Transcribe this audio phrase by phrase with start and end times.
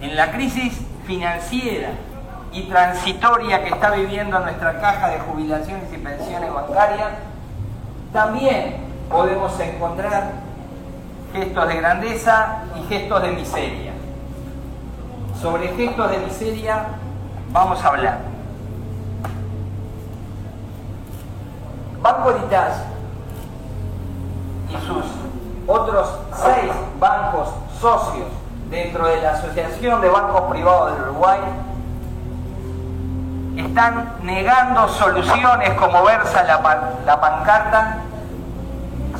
[0.00, 1.90] en la crisis financiera
[2.52, 7.10] y transitoria que está viviendo nuestra caja de jubilaciones y pensiones bancarias,
[8.12, 8.76] también
[9.08, 10.32] podemos encontrar
[11.32, 13.92] gestos de grandeza y gestos de miseria.
[15.40, 16.86] Sobre gestos de miseria
[17.52, 18.18] vamos a hablar.
[22.02, 22.82] Banco Heritage
[24.70, 25.04] y sus
[25.66, 27.48] otros seis bancos
[27.78, 28.39] socios
[28.70, 31.40] dentro de la Asociación de Bancos Privados del Uruguay
[33.56, 37.96] están negando soluciones como versa la, pancarta,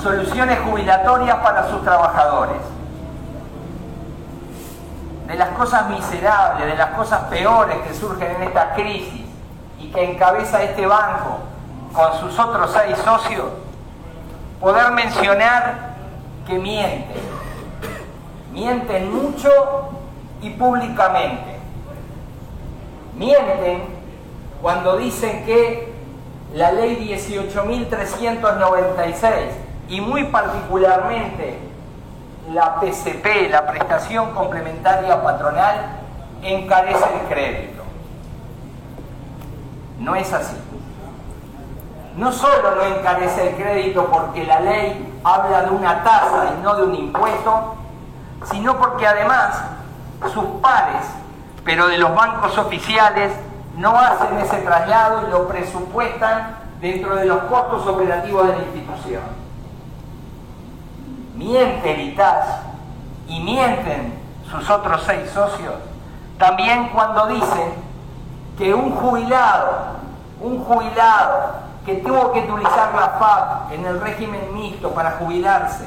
[0.00, 2.56] soluciones jubilatorias para sus trabajadores.
[5.26, 9.26] De las cosas miserables, de las cosas peores que surgen en esta crisis
[9.78, 11.40] y que encabeza este banco
[11.92, 13.46] con sus otros seis socios,
[14.60, 15.90] poder mencionar
[16.46, 17.39] que mienten.
[18.52, 19.48] Mienten mucho
[20.42, 21.56] y públicamente.
[23.16, 23.82] Mienten
[24.60, 25.92] cuando dicen que
[26.54, 29.30] la ley 18.396
[29.88, 31.58] y muy particularmente
[32.52, 35.98] la PCP, la prestación complementaria patronal,
[36.42, 37.82] encarece el crédito.
[39.98, 40.56] No es así.
[42.16, 46.74] No solo no encarece el crédito porque la ley habla de una tasa y no
[46.76, 47.74] de un impuesto,
[48.44, 49.62] sino porque además
[50.32, 51.06] sus pares,
[51.64, 53.32] pero de los bancos oficiales,
[53.76, 59.22] no hacen ese traslado y lo presupuestan dentro de los costos operativos de la institución.
[61.34, 62.46] Miente Litas
[63.28, 64.18] y mienten
[64.50, 65.74] sus otros seis socios
[66.40, 67.74] también cuando dicen
[68.56, 69.98] que un jubilado,
[70.40, 71.52] un jubilado
[71.84, 75.84] que tuvo que utilizar la FAP en el régimen mixto para jubilarse,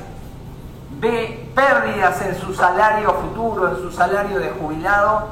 [0.99, 5.27] ve pérdidas en su salario futuro, en su salario de jubilado,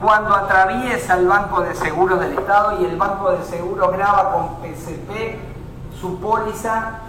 [0.00, 4.56] cuando atraviesa el Banco de Seguros del Estado y el Banco de Seguros graba con
[4.56, 5.38] PCP
[6.00, 7.00] su póliza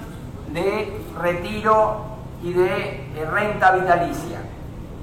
[0.52, 2.02] de retiro
[2.42, 4.40] y de eh, renta vitalicia.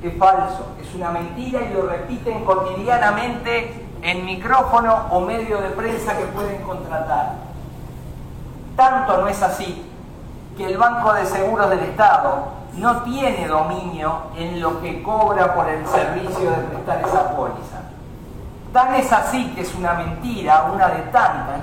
[0.03, 6.17] Es falso, es una mentira y lo repiten cotidianamente en micrófono o medio de prensa
[6.17, 7.35] que pueden contratar.
[8.77, 9.85] Tanto no es así
[10.57, 15.69] que el Banco de Seguros del Estado no tiene dominio en lo que cobra por
[15.69, 17.81] el servicio de prestar esa póliza.
[18.73, 21.61] Tan es así que es una mentira, una de tantas,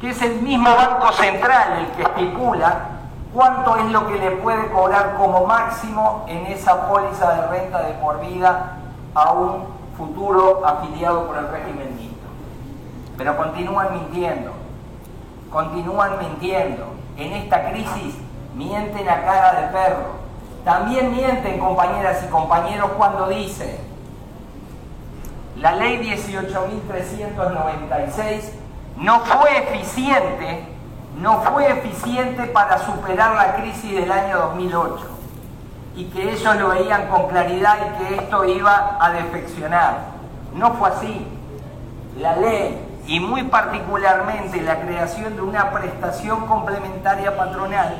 [0.00, 2.88] que es el mismo Banco Central el que estipula
[3.32, 7.94] cuánto es lo que le puede cobrar como máximo en esa póliza de renta de
[7.94, 8.72] por vida
[9.14, 9.66] a un
[9.96, 12.26] futuro afiliado por el régimen mixto.
[13.16, 14.50] Pero continúan mintiendo,
[15.50, 16.86] continúan mintiendo.
[17.16, 18.16] En esta crisis
[18.56, 20.23] mienten a cara de perro
[20.64, 23.76] también mienten compañeras y compañeros cuando dicen,
[25.60, 28.44] la ley 18.396
[28.96, 30.66] no fue eficiente,
[31.20, 35.04] no fue eficiente para superar la crisis del año 2008
[35.96, 40.14] y que ellos lo veían con claridad y que esto iba a defeccionar.
[40.54, 41.26] No fue así.
[42.18, 47.96] La ley y muy particularmente la creación de una prestación complementaria patronal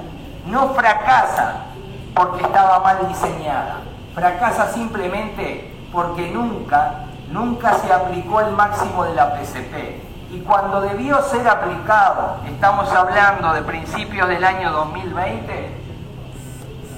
[0.46, 1.73] no fracasa
[2.14, 3.80] porque estaba mal diseñada.
[4.14, 10.02] Fracasa simplemente porque nunca, nunca se aplicó el máximo de la PCP.
[10.32, 15.84] Y cuando debió ser aplicado, estamos hablando de principios del año 2020,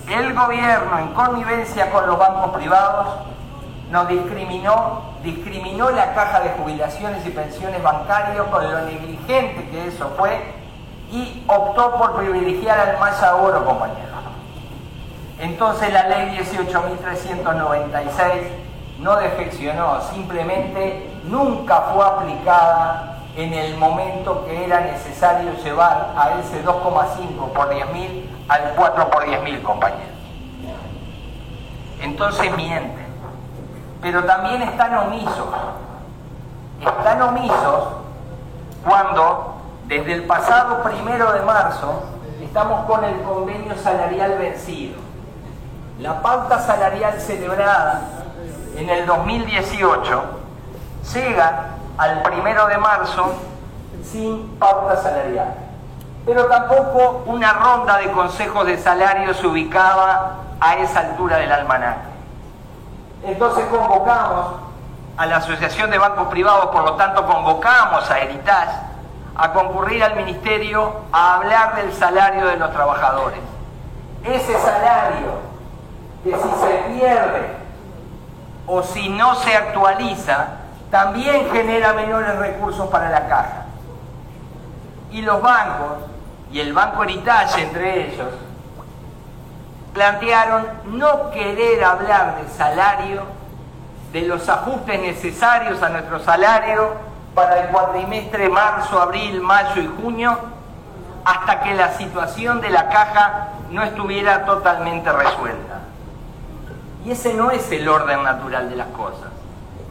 [0.09, 3.09] el gobierno, en connivencia con los bancos privados,
[3.91, 10.13] nos discriminó, discriminó la caja de jubilaciones y pensiones bancarias con lo negligente que eso
[10.17, 10.55] fue
[11.11, 14.06] y optó por privilegiar al más oro, compañeros.
[15.39, 18.49] Entonces la ley 18.396
[19.01, 26.65] no defeccionó, simplemente nunca fue aplicada en el momento que era necesario llevar a ese
[26.65, 30.17] 2,5 por 10.000 al 4 por 10.000, compañeros.
[32.01, 33.07] Entonces mienten,
[34.01, 35.49] pero también están omisos.
[36.81, 37.89] Están omisos
[38.87, 39.57] cuando
[39.87, 42.05] desde el pasado primero de marzo
[42.43, 45.06] estamos con el convenio salarial vencido
[46.01, 48.03] la pauta salarial celebrada
[48.77, 50.23] en el 2018
[51.15, 53.35] llega al primero de marzo
[54.05, 55.55] sin pauta salarial.
[56.27, 62.09] Pero tampoco una ronda de consejos de salario se ubicaba a esa altura del almanaque.
[63.23, 64.57] Entonces convocamos
[65.17, 68.77] a la Asociación de Bancos Privados, por lo tanto convocamos a Heritage
[69.35, 73.41] a concurrir al Ministerio a hablar del salario de los trabajadores.
[74.25, 75.56] Ese salario
[76.27, 77.57] que si se pierde
[78.67, 80.49] o si no se actualiza,
[80.91, 83.67] también genera menores recursos para la caja.
[85.13, 85.99] Y los bancos,
[86.51, 88.35] y el Banco Heritage entre ellos,
[89.95, 93.23] plantearon no querer hablar de salario,
[94.13, 96.95] de los ajustes necesarios a nuestro salario
[97.35, 100.39] para el cuatrimestre marzo, abril, mayo y junio,
[101.25, 105.76] hasta que la situación de la caja no estuviera totalmente resuelta.
[107.07, 109.29] Y ese no es el orden natural de las cosas.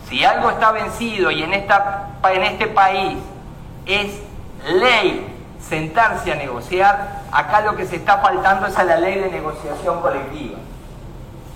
[0.09, 3.17] Si algo está vencido y en, esta, en este país
[3.85, 4.19] es
[4.67, 5.25] ley
[5.61, 10.01] sentarse a negociar, acá lo que se está faltando es a la ley de negociación
[10.01, 10.57] colectiva.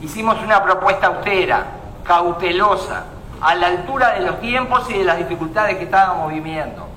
[0.02, 1.66] Hicimos una propuesta austera,
[2.06, 3.04] cautelosa,
[3.42, 6.88] a la altura de los tiempos y de las dificultades que estábamos viviendo.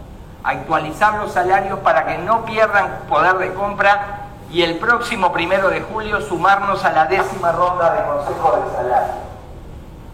[0.44, 4.21] Actualizar los salarios para que no pierdan poder de compra
[4.52, 9.14] y el próximo primero de julio sumarnos a la décima ronda de Consejo de Salario.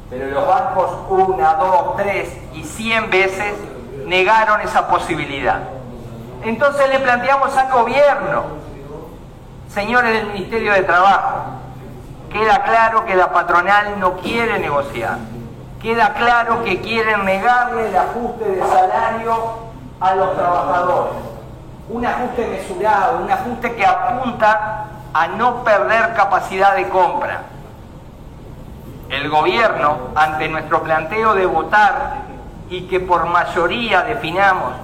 [0.08, 3.52] Pero los bancos una, dos, tres y cien veces
[4.06, 5.58] negaron esa posibilidad.
[6.44, 8.44] Entonces le planteamos al gobierno,
[9.69, 11.43] señores del Ministerio de Trabajo,
[12.32, 15.19] queda claro que la patronal no quiere negociar,
[15.82, 19.34] queda claro que quieren negarle el ajuste de salario
[19.99, 21.14] a los trabajadores,
[21.90, 27.43] un ajuste mesurado, un ajuste que apunta a no perder capacidad de compra.
[29.08, 32.17] El gobierno, ante nuestro planteo de votar
[32.69, 34.75] y que por mayoría definamos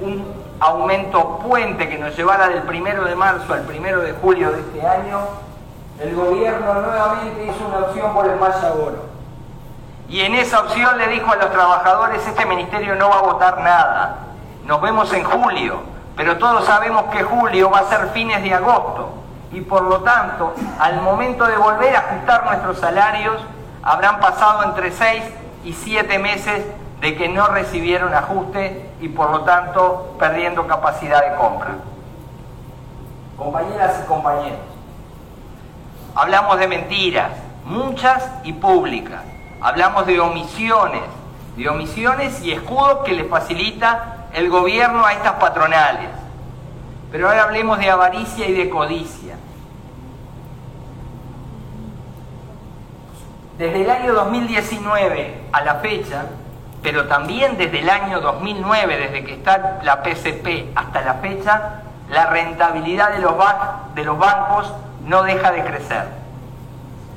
[0.00, 0.24] un
[0.58, 4.86] aumento puente que nos llevara del primero de marzo al primero de julio de este
[4.86, 5.20] año,
[6.00, 9.04] el gobierno nuevamente hizo una opción por el más oro.
[10.08, 13.60] Y en esa opción le dijo a los trabajadores, este ministerio no va a votar
[13.60, 14.16] nada,
[14.64, 19.14] nos vemos en julio, pero todos sabemos que julio va a ser fines de agosto
[19.52, 23.40] y por lo tanto, al momento de volver a ajustar nuestros salarios,
[23.82, 25.22] habrán pasado entre seis
[25.64, 26.64] y siete meses
[27.00, 31.74] de que no recibieron ajuste y por lo tanto perdiendo capacidad de compra.
[33.36, 34.58] Compañeras y compañeros,
[36.14, 37.30] hablamos de mentiras,
[37.64, 39.20] muchas y públicas.
[39.60, 41.02] Hablamos de omisiones,
[41.56, 46.08] de omisiones y escudos que le facilita el gobierno a estas patronales.
[47.10, 49.36] Pero ahora hablemos de avaricia y de codicia.
[53.56, 56.26] Desde el año 2019 a la fecha,
[56.82, 62.26] pero también desde el año 2009, desde que está la PCP hasta la fecha, la
[62.26, 63.34] rentabilidad de los,
[63.94, 64.72] de los bancos
[65.06, 66.08] no deja de crecer.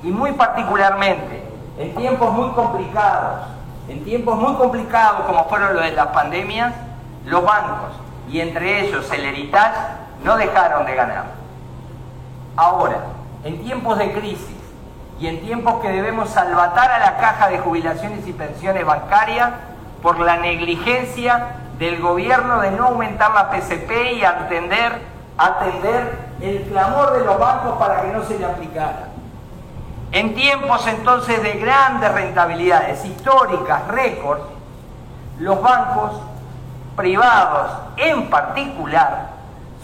[0.04, 1.44] Y muy particularmente,
[1.80, 3.48] en tiempos muy complicados,
[3.90, 6.74] en tiempos muy complicados como fueron los de las pandemias,
[7.28, 7.92] los bancos,
[8.30, 9.78] y entre ellos el Heritage,
[10.24, 11.26] no dejaron de ganar.
[12.56, 12.98] Ahora,
[13.44, 14.58] en tiempos de crisis,
[15.20, 19.50] y en tiempos que debemos salvatar a la caja de jubilaciones y pensiones bancarias
[20.02, 21.48] por la negligencia
[21.80, 25.02] del gobierno de no aumentar la PCP y atender,
[25.38, 29.08] atender el clamor de los bancos para que no se le aplicara.
[30.12, 34.44] En tiempos entonces de grandes rentabilidades históricas, récords,
[35.40, 36.14] los bancos
[36.98, 39.30] privados en particular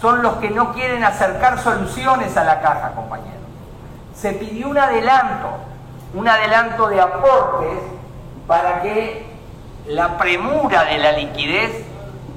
[0.01, 3.33] son los que no quieren acercar soluciones a la caja, compañeros
[4.23, 5.49] se pidió un adelanto,
[6.13, 7.77] un adelanto de aportes
[8.47, 9.25] para que
[9.87, 11.85] la premura de la liquidez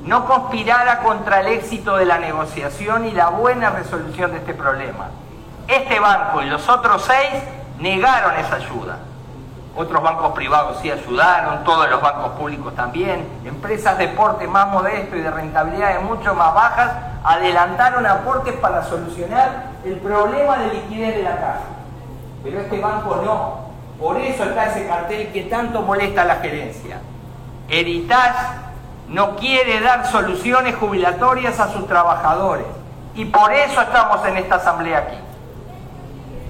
[0.03, 5.11] no conspirara contra el éxito de la negociación y la buena resolución de este problema.
[5.69, 7.41] Este banco y los otros seis
[7.79, 8.99] negaron esa ayuda.
[9.76, 13.28] Otros bancos privados sí ayudaron, todos los bancos públicos también.
[13.45, 16.92] Empresas de porte más modesto y de rentabilidades mucho más bajas
[17.23, 21.61] adelantaron aportes para solucionar el problema de liquidez de la caja.
[22.42, 23.66] Pero este banco no.
[24.00, 26.99] Por eso está ese cartel que tanto molesta a la gerencia.
[27.68, 28.47] Heritage
[29.09, 32.66] no quiere dar soluciones jubilatorias a sus trabajadores.
[33.14, 35.16] Y por eso estamos en esta asamblea aquí.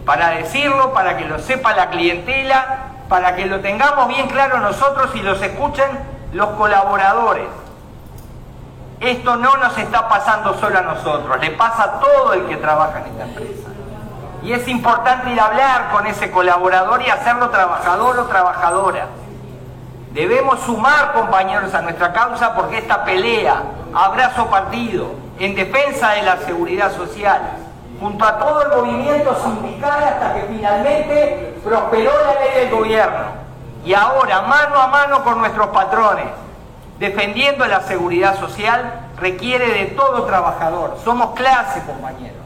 [0.05, 5.11] Para decirlo, para que lo sepa la clientela, para que lo tengamos bien claro nosotros
[5.15, 5.87] y los escuchen
[6.33, 7.47] los colaboradores.
[9.01, 13.01] Esto no nos está pasando solo a nosotros, le pasa a todo el que trabaja
[13.01, 13.69] en esta empresa.
[14.43, 19.07] Y es importante ir a hablar con ese colaborador y hacerlo trabajador o trabajadora.
[20.13, 23.63] Debemos sumar compañeros a nuestra causa porque esta pelea,
[23.95, 27.43] abrazo partido, en defensa de la seguridad social,
[28.01, 33.27] junto a todo el movimiento sindical hasta que finalmente prosperó la ley del gobierno.
[33.85, 36.27] Y ahora, mano a mano con nuestros patrones,
[36.99, 40.99] defendiendo la seguridad social, requiere de todo trabajador.
[41.05, 42.37] Somos clase, compañeros.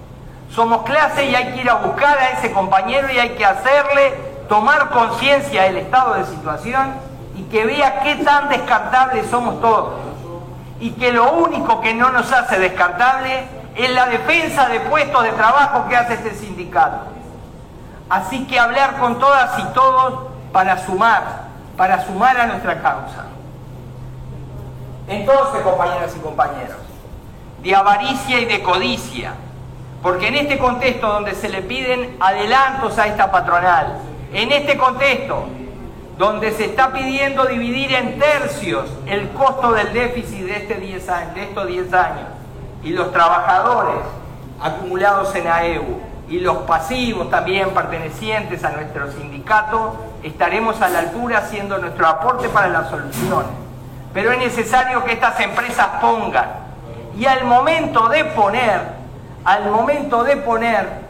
[0.51, 4.15] Somos clase y hay que ir a buscar a ese compañero y hay que hacerle
[4.49, 6.95] tomar conciencia del estado de situación
[7.37, 9.95] y que vea qué tan descartables somos todos.
[10.81, 13.45] Y que lo único que no nos hace descartable
[13.77, 17.10] es la defensa de puestos de trabajo que hace este sindicato.
[18.11, 21.45] Así que hablar con todas y todos para sumar,
[21.77, 23.27] para sumar a nuestra causa.
[25.07, 26.79] Entonces, compañeras y compañeros,
[27.63, 29.35] de avaricia y de codicia,
[30.03, 33.99] porque en este contexto donde se le piden adelantos a esta patronal,
[34.33, 35.47] en este contexto
[36.19, 41.35] donde se está pidiendo dividir en tercios el costo del déficit de, este 10 años,
[41.35, 42.29] de estos 10 años,
[42.83, 44.03] y los trabajadores
[44.61, 51.39] acumulados en AEU y los pasivos también pertenecientes a nuestro sindicato, estaremos a la altura
[51.39, 53.51] haciendo nuestro aporte para las soluciones.
[54.15, 56.49] Pero es necesario que estas empresas pongan,
[57.19, 58.81] y al momento de poner,
[59.45, 61.01] al momento de poner,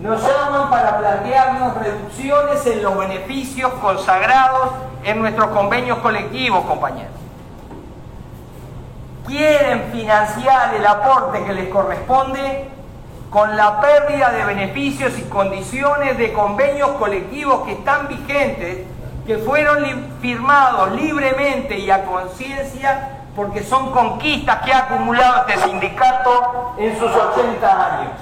[0.00, 4.68] nos llaman para plantearnos reducciones en los beneficios consagrados
[5.02, 7.14] en nuestros convenios colectivos, compañeros.
[9.26, 12.75] Quieren financiar el aporte que les corresponde
[13.30, 18.86] con la pérdida de beneficios y condiciones de convenios colectivos que están vigentes,
[19.26, 19.84] que fueron
[20.20, 27.10] firmados libremente y a conciencia porque son conquistas que ha acumulado este sindicato en sus
[27.10, 28.12] 80 años.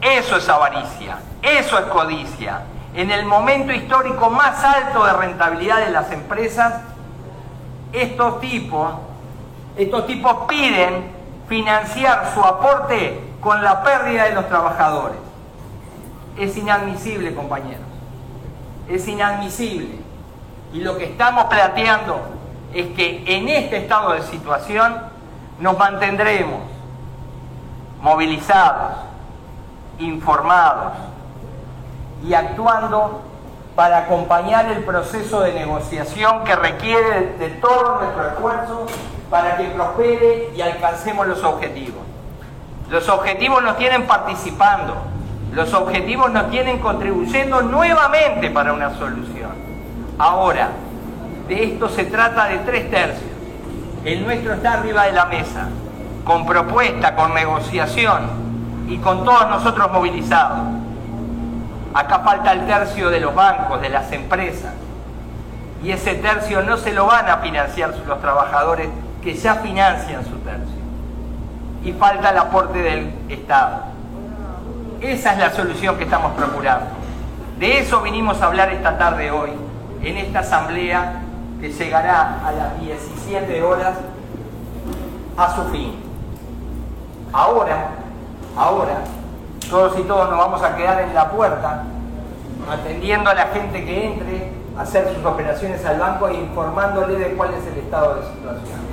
[0.00, 2.62] Eso es avaricia, eso es codicia.
[2.94, 6.74] En el momento histórico más alto de rentabilidad de las empresas,
[7.92, 8.94] estos tipos,
[9.76, 11.12] estos tipos piden
[11.48, 15.18] financiar su aporte con la pérdida de los trabajadores.
[16.36, 17.86] Es inadmisible, compañeros.
[18.88, 20.00] Es inadmisible.
[20.72, 22.18] Y lo que estamos planteando
[22.74, 24.96] es que en este estado de situación
[25.60, 26.58] nos mantendremos
[28.02, 28.96] movilizados,
[30.00, 30.94] informados
[32.26, 33.20] y actuando
[33.76, 38.86] para acompañar el proceso de negociación que requiere de todo nuestro esfuerzo
[39.30, 42.05] para que prospere y alcancemos los objetivos.
[42.90, 44.94] Los objetivos nos tienen participando,
[45.52, 49.50] los objetivos nos tienen contribuyendo nuevamente para una solución.
[50.18, 50.70] Ahora,
[51.48, 53.30] de esto se trata de tres tercios.
[54.04, 55.68] El nuestro está arriba de la mesa,
[56.24, 58.46] con propuesta, con negociación,
[58.88, 60.58] y con todos nosotros movilizados.
[61.94, 64.72] Acá falta el tercio de los bancos, de las empresas.
[65.82, 68.88] Y ese tercio no se lo van a financiar los trabajadores
[69.22, 70.75] que ya financian su tercio.
[71.86, 73.84] Y falta el aporte del Estado.
[75.00, 76.86] Esa es la solución que estamos procurando.
[77.58, 79.50] De eso vinimos a hablar esta tarde hoy,
[80.02, 81.22] en esta asamblea
[81.60, 83.94] que llegará a las 17 horas
[85.38, 85.94] a su fin.
[87.32, 87.88] Ahora
[88.56, 89.00] Ahora,
[89.68, 91.82] todos y todos nos vamos a quedar en la puerta
[92.70, 97.34] atendiendo a la gente que entre a hacer sus operaciones al banco e informándole de
[97.36, 98.85] cuál es el estado de situación.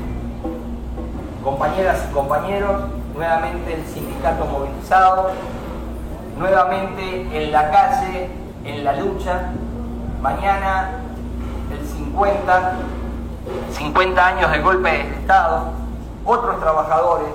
[1.44, 2.84] Compañeras y compañeros,
[3.14, 5.32] nuevamente el sindicato movilizado,
[6.38, 8.30] nuevamente en la calle,
[8.64, 9.52] en la lucha.
[10.22, 11.00] Mañana
[11.72, 12.74] el 50,
[13.74, 15.72] 50 años del golpe de Estado,
[16.26, 17.28] otros trabajadores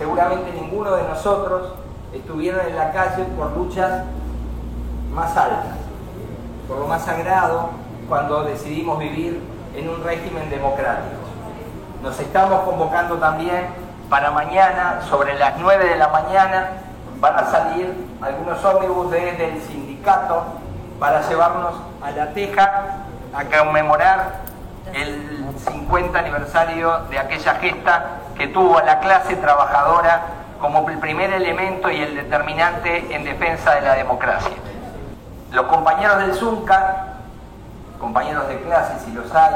[0.00, 1.74] seguramente ninguno de nosotros
[2.14, 4.04] estuvieron en la calle por luchas
[5.12, 5.76] más altas,
[6.66, 7.68] por lo más sagrado
[8.08, 9.42] cuando decidimos vivir
[9.76, 11.19] en un régimen democrático.
[12.02, 13.66] Nos estamos convocando también
[14.08, 16.70] para mañana, sobre las 9 de la mañana,
[17.20, 20.44] van a salir algunos ómnibus desde el sindicato
[20.98, 22.84] para llevarnos a La Teja
[23.34, 24.32] a conmemorar
[24.94, 30.22] el 50 aniversario de aquella gesta que tuvo a la clase trabajadora
[30.58, 34.56] como el primer elemento y el determinante en defensa de la democracia.
[35.52, 37.16] Los compañeros del ZUNCA,
[37.98, 39.54] compañeros de clase si los hay,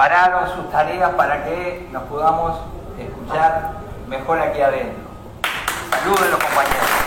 [0.00, 2.58] pararon sus tareas para que nos podamos
[2.98, 3.72] escuchar
[4.08, 5.04] mejor aquí adentro.
[5.90, 6.99] Saludos los compañeros.